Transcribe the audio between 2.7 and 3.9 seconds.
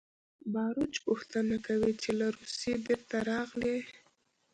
بېرته راغلې